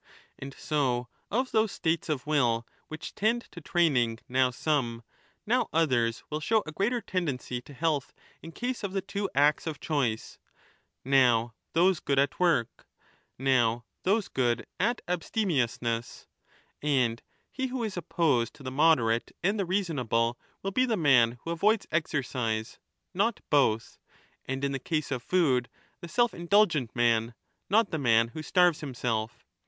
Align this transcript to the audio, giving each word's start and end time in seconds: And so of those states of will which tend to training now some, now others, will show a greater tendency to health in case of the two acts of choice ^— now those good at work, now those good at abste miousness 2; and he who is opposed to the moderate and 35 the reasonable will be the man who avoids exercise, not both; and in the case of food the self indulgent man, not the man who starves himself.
And 0.39 0.51
so 0.55 1.09
of 1.29 1.51
those 1.51 1.71
states 1.71 2.09
of 2.09 2.25
will 2.25 2.65
which 2.87 3.13
tend 3.13 3.43
to 3.51 3.61
training 3.61 4.17
now 4.27 4.49
some, 4.49 5.03
now 5.45 5.69
others, 5.71 6.23
will 6.31 6.39
show 6.39 6.63
a 6.65 6.71
greater 6.71 7.01
tendency 7.01 7.61
to 7.61 7.71
health 7.71 8.11
in 8.41 8.51
case 8.51 8.83
of 8.83 8.93
the 8.93 9.03
two 9.03 9.29
acts 9.35 9.67
of 9.67 9.79
choice 9.79 10.39
^— 10.39 10.47
now 11.05 11.53
those 11.73 11.99
good 11.99 12.17
at 12.17 12.39
work, 12.39 12.87
now 13.37 13.85
those 14.01 14.27
good 14.27 14.65
at 14.79 15.01
abste 15.07 15.45
miousness 15.45 16.25
2; 16.81 16.87
and 16.87 17.21
he 17.51 17.67
who 17.67 17.83
is 17.83 17.95
opposed 17.95 18.55
to 18.55 18.63
the 18.63 18.71
moderate 18.71 19.27
and 19.43 19.51
35 19.57 19.57
the 19.59 19.65
reasonable 19.67 20.39
will 20.63 20.71
be 20.71 20.87
the 20.87 20.97
man 20.97 21.37
who 21.43 21.51
avoids 21.51 21.85
exercise, 21.91 22.79
not 23.13 23.39
both; 23.51 23.99
and 24.47 24.63
in 24.65 24.71
the 24.71 24.79
case 24.79 25.11
of 25.11 25.21
food 25.21 25.69
the 25.99 26.07
self 26.07 26.33
indulgent 26.33 26.95
man, 26.95 27.35
not 27.69 27.91
the 27.91 27.99
man 27.99 28.29
who 28.29 28.41
starves 28.41 28.79
himself. 28.79 29.45